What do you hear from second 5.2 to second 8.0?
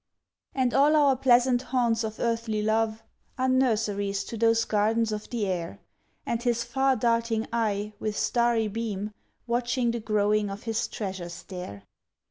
the air; And his far darting eye,